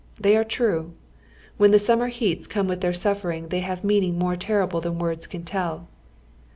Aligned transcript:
They 0.19 0.35
are 0.35 0.43
true. 0.43 0.93
When 1.57 1.69
the 1.69 1.77
summer 1.77 2.09
lieats 2.09 2.49
come 2.49 2.67
with 2.67 2.81
their 2.81 2.91
suffering 2.91 3.49
they 3.49 3.59
have 3.59 3.83
meaning 3.83 4.17
more 4.17 4.35
teiTible 4.35 4.81
tliau 4.81 4.97
words 4.97 5.27
can 5.27 5.43
tell. 5.43 5.89